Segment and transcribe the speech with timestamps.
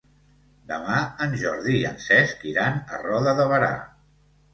[0.69, 3.69] Demà en Jordi i en Cesc iran a Roda de Berà.